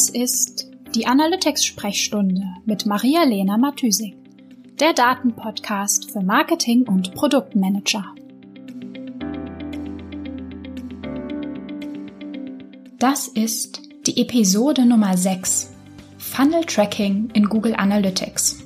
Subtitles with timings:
[0.00, 4.16] Das ist die Analytics-Sprechstunde mit Maria-Lena Matysik,
[4.80, 8.06] der Datenpodcast für Marketing und Produktmanager.
[12.98, 15.70] Das ist die Episode Nummer 6
[16.16, 18.64] Funnel Tracking in Google Analytics.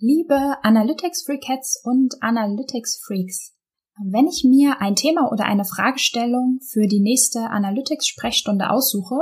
[0.00, 3.54] Liebe Analytics Freakets und Analytics Freaks,
[4.00, 9.16] wenn ich mir ein Thema oder eine Fragestellung für die nächste Analytics-Sprechstunde aussuche,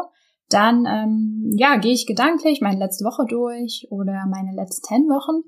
[0.49, 5.43] dann ähm, ja, gehe ich gedanklich meine letzte Woche durch oder meine letzten zehn Wochen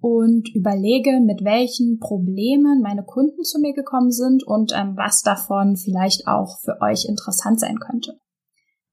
[0.00, 5.76] und überlege, mit welchen Problemen meine Kunden zu mir gekommen sind und ähm, was davon
[5.76, 8.18] vielleicht auch für euch interessant sein könnte.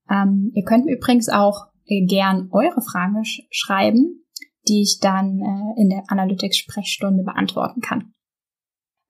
[0.10, 4.26] Ähm, ihr könnt mir übrigens auch äh, gern eure Fragen sch schreiben,
[4.68, 8.14] die ich dann äh, in der Analytics-Sprechstunde beantworten kann.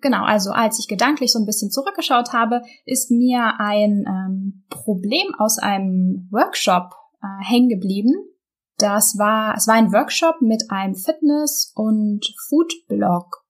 [0.03, 5.33] Genau, also als ich gedanklich so ein bisschen zurückgeschaut habe, ist mir ein ähm, Problem
[5.37, 6.91] aus einem Workshop
[7.21, 8.11] äh, hängen geblieben.
[8.77, 12.19] Das war, es war ein Workshop mit einem Fitness- und
[12.49, 13.45] Food-Blog.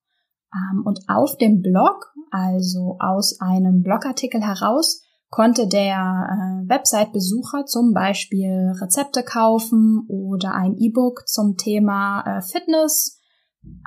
[0.53, 7.95] Ähm, und auf dem Blog, also aus einem Blogartikel heraus, konnte der äh, Website-Besucher zum
[7.95, 13.19] Beispiel Rezepte kaufen oder ein E-Book zum Thema äh, Fitness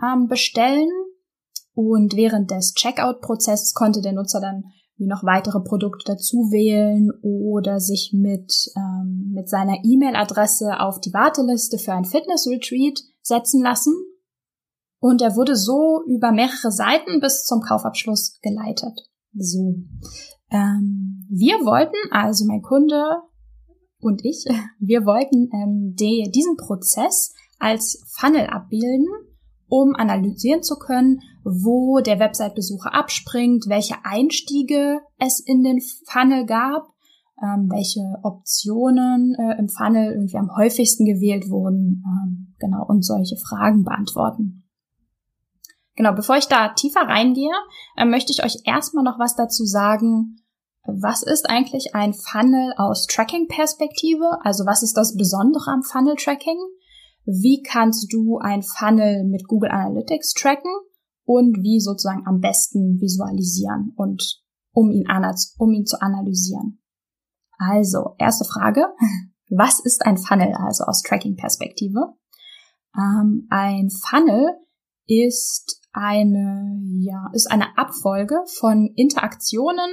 [0.03, 0.91] ähm, bestellen
[1.77, 4.65] und während des Checkout-Prozesses konnte der Nutzer dann
[4.97, 11.13] wie noch weitere Produkte dazu wählen oder sich mit, ähm, mit seiner E-Mail-Adresse auf die
[11.13, 13.93] Warteliste für ein Fitness-Retreat setzen lassen.
[15.01, 19.11] Und er wurde so über mehrere Seiten bis zum Kaufabschluss geleitet.
[19.35, 19.75] So.
[20.51, 23.05] Ähm, wir wollten, also mein Kunde
[24.01, 24.47] und ich,
[24.79, 29.09] wir wollten ähm, die, diesen Prozess als Funnel abbilden
[29.69, 36.89] um analysieren zu können, wo der Website-Besucher abspringt, welche Einstiege es in den Funnel gab,
[37.43, 43.37] ähm, welche Optionen äh, im Funnel irgendwie am häufigsten gewählt wurden, ähm, genau, und solche
[43.37, 44.65] Fragen beantworten.
[45.95, 47.55] Genau, bevor ich da tiefer reingehe,
[47.97, 50.41] äh, möchte ich euch erstmal noch was dazu sagen,
[50.85, 54.39] was ist eigentlich ein Funnel aus Tracking-Perspektive?
[54.43, 56.59] Also was ist das Besondere am Funnel-Tracking?
[57.27, 60.71] wie kannst du ein Funnel mit Google Analytics tracken
[61.27, 64.43] und wie sozusagen am besten visualisieren und
[64.73, 65.07] um ihn,
[65.59, 66.81] um ihn zu analysieren.
[67.59, 68.87] Also, erste Frage.
[69.51, 72.15] Was ist ein Funnel also aus Tracking-Perspektive?
[72.97, 74.57] Ähm, ein Funnel
[75.07, 79.89] ist eine, ja, ist eine Abfolge von Interaktionen,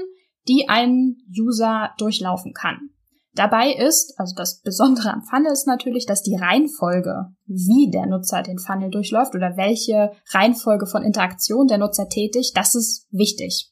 [0.47, 2.89] die ein User durchlaufen kann.
[3.35, 8.44] Dabei ist, also das Besondere am Funnel ist natürlich, dass die Reihenfolge, wie der Nutzer
[8.44, 13.71] den Funnel durchläuft oder welche Reihenfolge von Interaktion der Nutzer tätigt, das ist wichtig.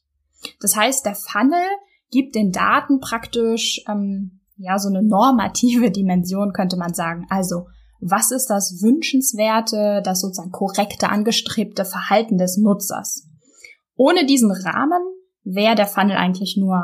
[0.60, 1.64] Das heißt, der Funnel
[2.10, 7.28] gibt den Daten praktisch ähm, ja so eine normative Dimension, könnte man sagen.
[7.30, 7.68] Also
[8.00, 13.28] was ist das wünschenswerte, das sozusagen korrekte, angestrebte Verhalten des Nutzers?
[13.96, 15.04] Ohne diesen Rahmen
[15.44, 16.82] wäre der Funnel eigentlich nur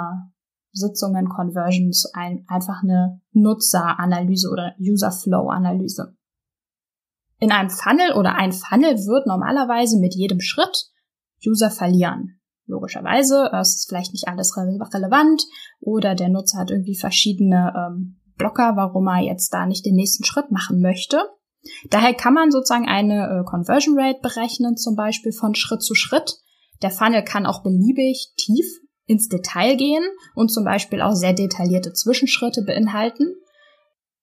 [0.77, 6.15] Sitzungen, Conversions, ein, einfach eine Nutzeranalyse oder User Flow Analyse.
[7.39, 10.91] In einem Funnel oder ein Funnel wird normalerweise mit jedem Schritt
[11.45, 12.39] User verlieren.
[12.65, 15.43] Logischerweise, es ist vielleicht nicht alles re relevant
[15.79, 20.25] oder der Nutzer hat irgendwie verschiedene ähm, Blocker, warum er jetzt da nicht den nächsten
[20.25, 21.21] Schritt machen möchte.
[21.89, 26.38] Daher kann man sozusagen eine äh, Conversion Rate berechnen, zum Beispiel von Schritt zu Schritt.
[26.81, 28.65] Der Funnel kann auch beliebig tief
[29.07, 30.03] ins Detail gehen
[30.35, 33.35] und zum Beispiel auch sehr detaillierte Zwischenschritte beinhalten.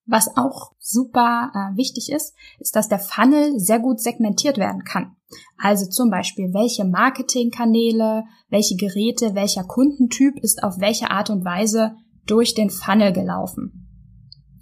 [0.07, 5.17] Was auch super äh, wichtig ist, ist, dass der Funnel sehr gut segmentiert werden kann.
[5.57, 11.97] Also zum Beispiel, welche Marketingkanäle, welche Geräte, welcher Kundentyp ist auf welche Art und Weise
[12.27, 13.89] durch den Funnel gelaufen.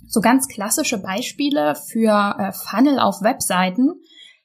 [0.07, 3.91] So ganz klassische Beispiele für äh, Funnel auf Webseiten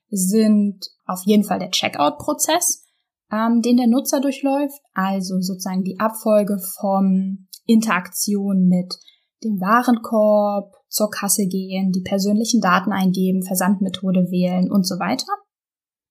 [0.10, 2.87] sind auf jeden Fall der Checkout-Prozess
[3.32, 8.96] ähm, den der Nutzer durchläuft, also sozusagen die Abfolge von Interaktion mit
[9.44, 15.28] dem Warenkorb, zur Kasse gehen, die persönlichen Daten eingeben, Versandmethode wählen und so weiter.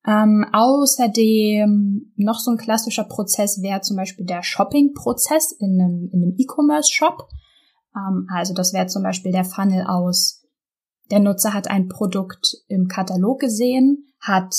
[0.07, 6.23] Ähm, außerdem noch so ein klassischer Prozess wäre zum Beispiel der Shopping-Prozess in einem, in
[6.23, 7.27] einem E-Commerce-Shop.
[7.95, 10.45] Ähm, also das wäre zum Beispiel der Funnel aus,
[11.11, 14.53] der Nutzer hat ein Produkt im Katalog gesehen, hat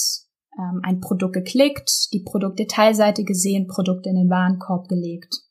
[0.59, 5.43] ähm, ein Produkt geklickt, die Produktdetailseite gesehen, Produkt in den Warenkorb gelegt.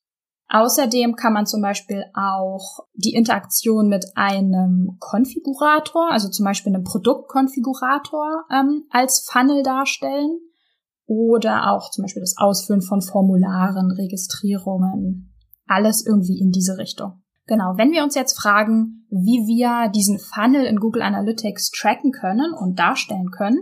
[0.50, 6.86] Außerdem kann man zum Beispiel auch die Interaktion mit einem Konfigurator, also zum Beispiel einem
[6.86, 10.40] Produktkonfigurator ähm, als Funnel darstellen
[11.06, 15.34] oder auch zum Beispiel das Ausfüllen von Formularen, Registrierungen,
[15.66, 17.24] alles irgendwie in diese Richtung.
[17.46, 22.54] Genau, wenn wir uns jetzt fragen, wie wir diesen Funnel in Google Analytics tracken können
[22.54, 23.58] und darstellen können,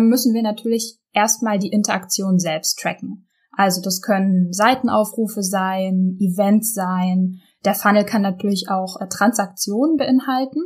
[0.00, 3.28] müssen wir natürlich erstmal die Interaktion selbst tracken.
[3.52, 7.40] Also das können Seitenaufrufe sein, Events sein.
[7.64, 10.60] Der Funnel kann natürlich auch äh, Transaktionen beinhalten.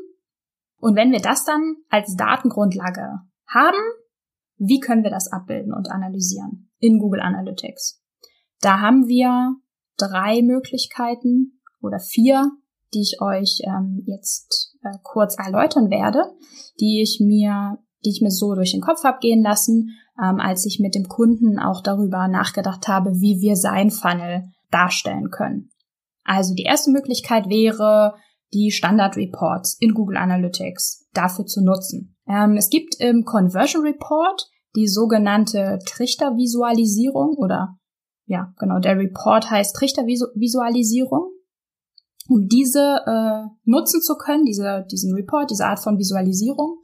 [0.80, 3.78] Und wenn wir das dann als Datengrundlage haben,
[4.56, 8.02] wie können wir das abbilden und analysieren in Google Analytics?
[8.60, 9.54] Da haben wir
[9.96, 12.50] drei Möglichkeiten oder vier,
[12.94, 16.22] die ich euch ähm, jetzt äh, kurz erläutern werde,
[16.80, 19.90] die ich mir, die ich mir so durch den Kopf habe gehen lassen,
[20.22, 25.30] ähm, als ich mit dem Kunden auch darüber nachgedacht habe, wie wir sein Funnel darstellen
[25.30, 25.70] können.
[26.24, 28.14] Also die erste Möglichkeit wäre,
[28.52, 32.16] die Standard Reports in Google Analytics dafür zu nutzen.
[32.26, 37.78] Ähm, es gibt im Conversion Report die sogenannte Trichtervisualisierung oder
[38.26, 41.32] ja, genau, der Report heißt Trichtervisualisierung.
[42.28, 46.78] Um diese äh, nutzen zu können, diese, diesen Report, diese Art von Visualisierung,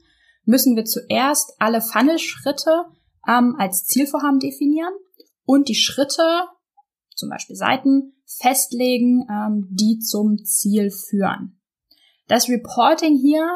[0.45, 2.85] müssen wir zuerst alle Funnel-Schritte
[3.27, 4.93] ähm, als Zielvorhaben definieren
[5.45, 6.43] und die Schritte,
[7.15, 11.59] zum Beispiel Seiten, festlegen, ähm, die zum Ziel führen.
[12.27, 13.47] Das Reporting hier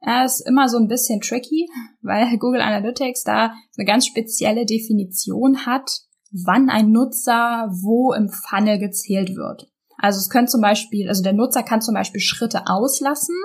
[0.00, 1.68] äh, ist immer so ein bisschen tricky,
[2.02, 5.90] weil Google Analytics da eine ganz spezielle Definition hat,
[6.32, 9.70] wann ein Nutzer wo im Funnel gezählt wird.
[9.98, 13.36] Also es können zum Beispiel, also der Nutzer kann zum Beispiel Schritte auslassen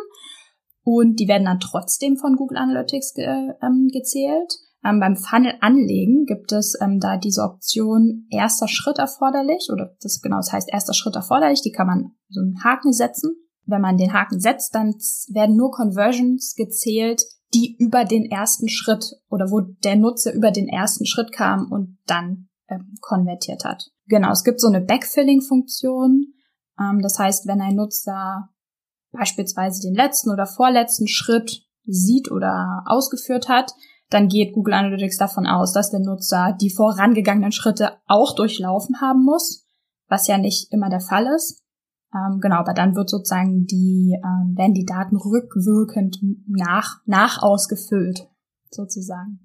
[0.86, 4.54] und die werden dann trotzdem von Google Analytics ge, ähm, gezählt.
[4.86, 10.22] Ähm, beim Funnel anlegen gibt es ähm, da diese Option erster Schritt erforderlich oder das
[10.22, 11.64] genau, das heißt erster Schritt erforderlich.
[11.64, 13.36] Die kann man so einen Haken setzen.
[13.66, 14.94] Wenn man den Haken setzt, dann
[15.30, 17.24] werden nur Conversions gezählt,
[17.56, 21.98] die über den ersten Schritt oder wo der Nutzer über den ersten Schritt kam und
[22.06, 23.90] dann ähm, konvertiert hat.
[24.06, 26.28] Genau, es gibt so eine Backfilling-Funktion.
[26.80, 28.50] Ähm, das heißt, wenn ein Nutzer
[29.18, 33.74] beispielsweise den letzten oder vorletzten Schritt sieht oder ausgeführt hat,
[34.10, 39.24] dann geht Google Analytics davon aus, dass der Nutzer die vorangegangenen Schritte auch durchlaufen haben
[39.24, 39.66] muss,
[40.08, 41.64] was ja nicht immer der Fall ist.
[42.14, 48.28] Ähm, genau, aber dann wird sozusagen die, ähm, werden die Daten rückwirkend nach, nach ausgefüllt,
[48.70, 49.40] sozusagen.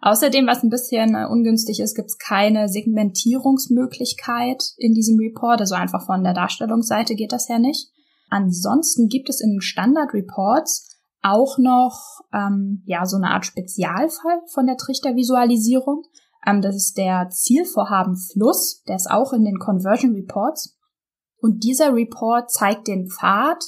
[0.00, 5.60] Außerdem, was ein bisschen äh, ungünstig ist, gibt es keine Segmentierungsmöglichkeit in diesem Report.
[5.60, 7.90] Also einfach von der Darstellungsseite geht das ja nicht.
[8.28, 10.88] Ansonsten gibt es in den Standard Reports
[11.22, 16.02] auch noch ähm, ja so eine Art Spezialfall von der Trichtervisualisierung.
[16.46, 20.76] Ähm, das ist der Zielvorhabenfluss, der ist auch in den Conversion Reports.
[21.38, 23.62] Und dieser Report zeigt den Pfad,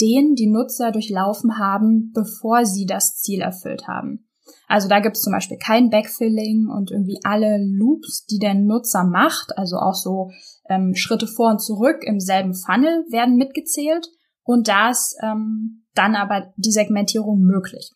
[0.00, 4.28] den die Nutzer durchlaufen haben, bevor sie das Ziel erfüllt haben.
[4.66, 9.04] Also da gibt es zum Beispiel kein Backfilling und irgendwie alle Loops, die der Nutzer
[9.04, 10.30] macht, also auch so
[10.68, 14.08] ähm, Schritte vor und zurück im selben Funnel werden mitgezählt
[14.42, 17.92] und da ist ähm, dann aber die Segmentierung möglich.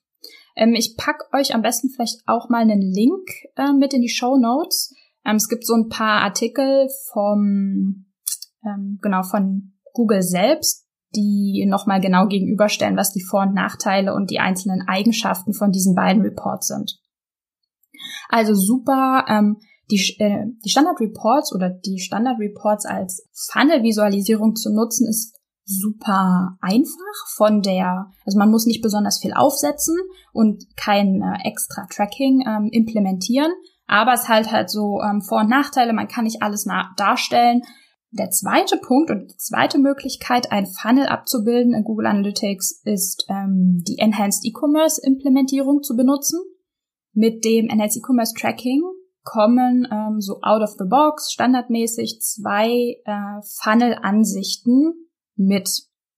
[0.57, 4.09] Ähm, ich pack euch am besten vielleicht auch mal einen Link äh, mit in die
[4.09, 4.95] Show Notes.
[5.25, 8.07] Ähm, es gibt so ein paar Artikel vom
[8.65, 14.31] ähm, genau von Google selbst, die nochmal genau gegenüberstellen, was die Vor- und Nachteile und
[14.31, 16.99] die einzelnen Eigenschaften von diesen beiden Reports sind.
[18.29, 19.59] Also super, ähm,
[19.93, 26.57] die, äh, die Standard Reports oder die Standard Reports als Funnel-Visualisierung zu nutzen, ist super
[26.61, 29.97] einfach von der, also man muss nicht besonders viel aufsetzen
[30.33, 33.53] und kein äh, extra Tracking ähm, implementieren,
[33.87, 37.63] aber es halt halt so ähm, Vor- und Nachteile, man kann nicht alles darstellen,
[38.11, 43.83] der zweite Punkt und die zweite Möglichkeit, ein Funnel abzubilden in Google Analytics, ist ähm,
[43.89, 46.39] die Enhanced E-Commerce Implementierung zu benutzen.
[47.15, 48.83] Mit dem Enhanced E-Commerce Tracking
[49.23, 54.95] kommen ähm, so out of the box standardmäßig zwei äh, Funnel-Ansichten
[55.37, 55.69] mit.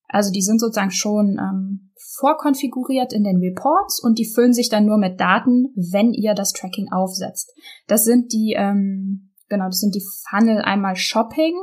[0.07, 4.85] Also die sind sozusagen schon ähm, vorkonfiguriert in den Reports und die füllen sich dann
[4.85, 7.53] nur mit Daten, wenn ihr das Tracking aufsetzt.
[7.87, 11.55] Das sind die ähm, genau, das sind die Funnel einmal Shopping,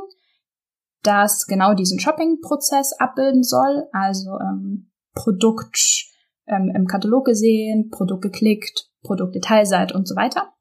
[1.03, 5.77] das genau diesen Shopping-Prozess abbilden soll, also ähm, Produkt
[6.47, 10.52] ähm, im Katalog gesehen, Produkt geklickt, Produktdetailseite und so weiter.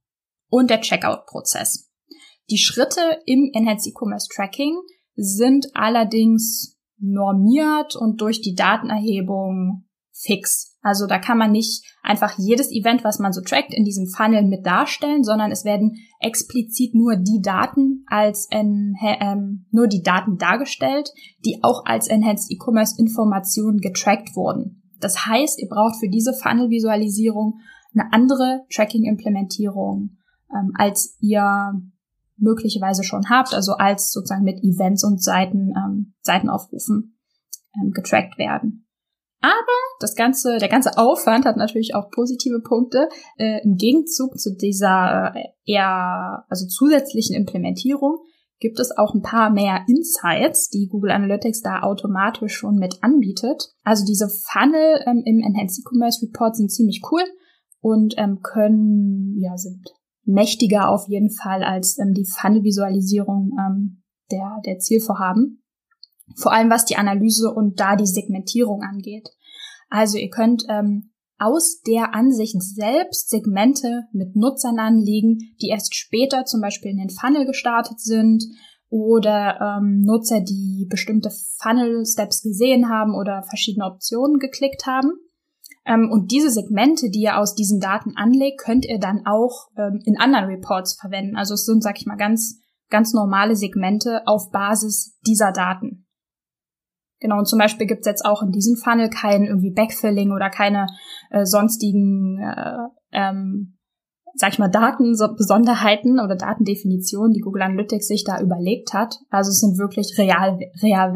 [0.53, 1.91] Und der Checkout-Prozess.
[2.51, 4.77] Die Schritte im Enhanced E-Commerce Tracking
[5.15, 10.77] sind allerdings normiert und durch die Datenerhebung fix.
[10.83, 14.43] Also da kann man nicht einfach jedes Event, was man so trackt, in diesem Funnel
[14.43, 20.37] mit darstellen, sondern es werden explizit nur die Daten als en, ähm, nur die Daten
[20.37, 21.11] dargestellt,
[21.47, 24.83] die auch als Enhanced E-Commerce Informationen getrackt wurden.
[25.01, 27.59] Das heißt, ihr braucht für diese Funnel-Visualisierung
[27.95, 30.19] eine andere Tracking-Implementierung,
[30.53, 31.73] ähm, als ihr
[32.37, 37.19] möglicherweise schon habt, also als sozusagen mit Events und Seiten, ähm, Seitenaufrufen
[37.75, 38.87] ähm, getrackt werden.
[39.41, 39.57] Aber
[39.99, 43.09] das ganze, der ganze Aufwand hat natürlich auch positive Punkte.
[43.39, 48.19] Äh, Im Gegenzug zu dieser äh, eher, also zusätzlichen Implementierung
[48.61, 53.73] gibt es auch ein paar mehr Insights, die Google Analytics da automatisch schon mit anbietet.
[53.83, 57.25] Also diese Funnel ähm, im Enhanced E-Commerce Report sind ziemlich cool
[57.81, 59.89] und ähm, können, ja, sind
[60.25, 65.63] mächtiger auf jeden Fall als ähm, die Funnel-Visualisierung ähm, der, der Zielvorhaben.
[66.37, 69.29] Vor allem was die Analyse und da die Segmentierung angeht.
[69.89, 76.45] Also ihr könnt ähm, aus der Ansicht selbst Segmente mit Nutzern anlegen, die erst später
[76.45, 78.45] zum Beispiel in den Funnel gestartet sind
[78.89, 85.13] oder ähm, Nutzer, die bestimmte Funnel-Steps gesehen haben oder verschiedene Optionen geklickt haben.
[85.85, 90.01] Ähm, und diese Segmente, die ihr aus diesen Daten anlegt, könnt ihr dann auch ähm,
[90.05, 91.37] in anderen Reports verwenden.
[91.37, 96.07] Also es sind, sag ich mal, ganz, ganz normale Segmente auf Basis dieser Daten.
[97.23, 100.89] Genau, und zum Beispiel gibt's jetzt auch in diesem Funnel kein irgendwie Backfilling oder keine
[101.31, 102.79] äh, sonstigen, äh,
[103.13, 103.79] ähm,
[104.35, 109.21] sag ich mal, Datenbesonderheiten oder Datendefinitionen, die Google Analytics sich da überlegt hat.
[109.31, 111.13] Also es sind wirklich Real, Real,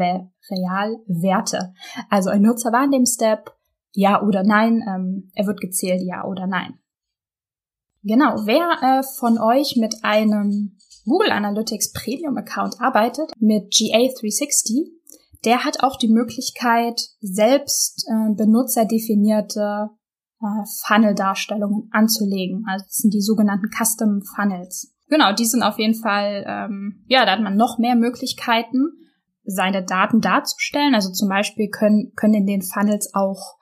[0.49, 1.73] Realwerte.
[2.09, 3.56] Also ein Nutzer war in dem Step,
[3.97, 6.79] ja oder nein, ähm, er wird gezählt, ja oder nein.
[8.03, 14.91] Genau, wer äh, von euch mit einem Google Analytics Premium Account arbeitet, mit GA360,
[15.45, 19.89] der hat auch die Möglichkeit, selbst äh, benutzerdefinierte
[20.41, 22.65] äh, Funnel-Darstellungen anzulegen.
[22.67, 24.93] Also das sind die sogenannten Custom Funnels.
[25.09, 28.91] Genau, die sind auf jeden Fall, ähm, ja, da hat man noch mehr Möglichkeiten,
[29.43, 30.93] seine Daten darzustellen.
[30.93, 33.56] Also zum Beispiel können, können in den Funnels auch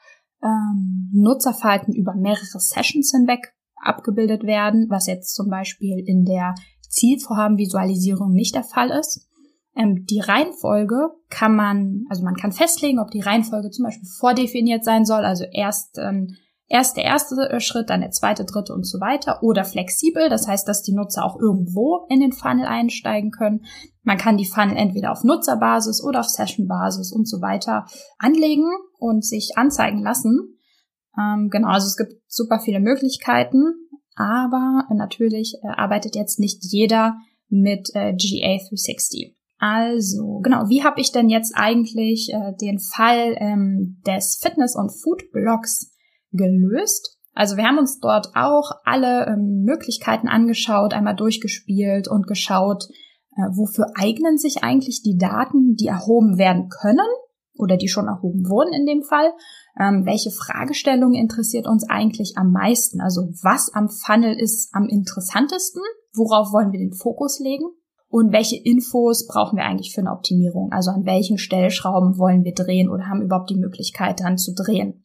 [0.46, 6.56] ähm, Nutzerverhalten über mehrere Sessions hinweg abgebildet werden, was jetzt zum Beispiel in der
[6.88, 9.28] Zielvorhabenvisualisierung nicht der Fall ist.
[9.76, 14.86] Ähm, die Reihenfolge kann man, also man kann festlegen, ob die Reihenfolge zum Beispiel vordefiniert
[14.86, 16.36] sein soll, also erst, ähm,
[16.68, 20.48] erst der erste äh, Schritt, dann der zweite, dritte und so weiter, oder flexibel, das
[20.48, 23.66] heißt, dass die Nutzer auch irgendwo in den Funnel einsteigen können.
[24.04, 27.86] Man kann die Funnel entweder auf Nutzerbasis oder auf Sessionbasis und so weiter
[28.18, 28.70] anlegen
[29.00, 30.58] und sich anzeigen lassen.
[31.18, 33.74] Ähm, genau, also es gibt super viele Möglichkeiten,
[34.16, 37.18] aber natürlich äh, arbeitet jetzt nicht jeder
[37.50, 39.36] mit äh, GA360.
[39.58, 44.90] Also, genau, wie habe ich denn jetzt eigentlich äh, den Fall ähm, des Fitness- und
[44.90, 45.95] Food-Blogs
[46.36, 47.18] gelöst?
[47.34, 52.86] Also wir haben uns dort auch alle ähm, Möglichkeiten angeschaut, einmal durchgespielt und geschaut,
[53.36, 57.08] äh, wofür eignen sich eigentlich die Daten, die erhoben werden können
[57.58, 59.34] oder die schon erhoben wurden in dem Fall.
[59.80, 63.02] Ähm, welche Fragestellung interessiert uns eigentlich am meisten?
[63.02, 65.82] Also was am Funnel ist am interessantesten?
[66.14, 67.66] Worauf wollen wir den Fokus legen?
[68.16, 70.72] und welche Infos brauchen wir eigentlich für eine Optimierung?
[70.72, 75.04] Also an welchen Stellschrauben wollen wir drehen oder haben überhaupt die Möglichkeit dann zu drehen?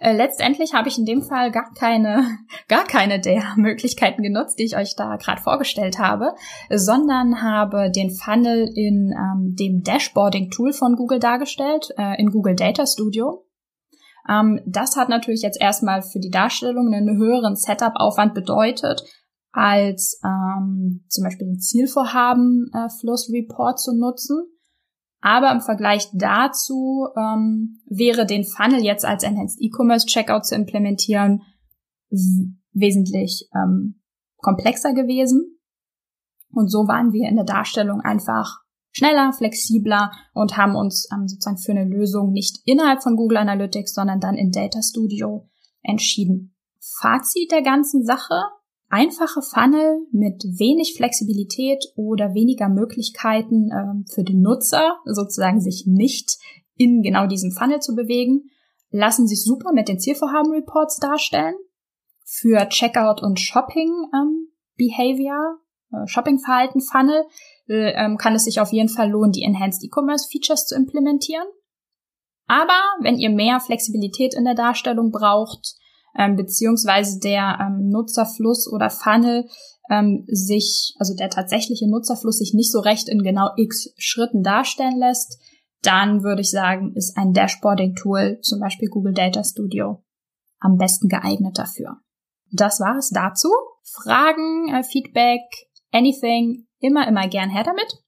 [0.00, 2.38] Äh, letztendlich habe ich in dem Fall gar keine,
[2.68, 6.34] gar keine der Möglichkeiten genutzt, die ich euch da gerade vorgestellt habe,
[6.70, 12.86] sondern habe den Funnel in ähm, dem Dashboarding-Tool von Google dargestellt, äh, in Google Data
[12.86, 13.44] Studio.
[14.28, 19.02] Ähm, das hat natürlich jetzt erstmal für die Darstellung einen höheren Setup-Aufwand bedeutet,
[19.52, 24.42] als ähm, zum Beispiel den Zielvorhaben-Fluss-Report äh, zu nutzen.
[25.20, 31.42] Aber im Vergleich dazu ähm, wäre den Funnel jetzt als Enhanced E-Commerce Checkout zu implementieren
[32.72, 34.00] wesentlich ähm,
[34.38, 35.58] komplexer gewesen.
[36.50, 41.58] Und so waren wir in der Darstellung einfach schneller, flexibler und haben uns ähm, sozusagen
[41.58, 45.48] für eine Lösung nicht innerhalb von Google Analytics, sondern dann in Data Studio
[45.82, 46.56] entschieden.
[47.00, 48.34] Fazit der ganzen Sache
[48.88, 56.38] einfache Funnel mit wenig Flexibilität oder weniger Möglichkeiten äh, für den Nutzer, sozusagen sich nicht
[56.76, 58.50] in genau diesem Funnel zu bewegen,
[58.90, 61.54] lassen sich super mit den Zielvorhaben-Reports darstellen.
[62.24, 65.58] Für Checkout und Shopping ähm, Behavior,
[65.92, 67.24] äh, Shopping-Verhalten Funnel,
[67.68, 71.46] äh, ähm, kann es sich auf jeden Fall lohnen, die Enhanced E-Commerce Features zu implementieren.
[72.46, 75.74] Aber wenn ihr mehr Flexibilität in der Darstellung braucht,
[76.18, 79.48] ähm, beziehungsweise der ähm, Nutzerfluss oder Funnel
[79.88, 84.98] ähm, sich, also der tatsächliche Nutzerfluss sich nicht so recht in genau x Schritten darstellen
[84.98, 85.38] lässt,
[85.82, 90.02] dann würde ich sagen, ist ein Dashboarding-Tool, zum Beispiel Google Data Studio,
[90.58, 91.98] am besten geeignet dafür.
[92.50, 93.48] Das war es dazu.
[93.84, 95.40] Fragen, äh, Feedback,
[95.92, 98.02] anything, immer, immer gern her damit.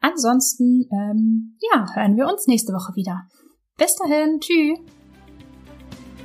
[0.00, 3.22] Ansonsten, ähm, ja, hören wir uns nächste Woche wieder.
[3.78, 4.95] Bis dahin, tschüss.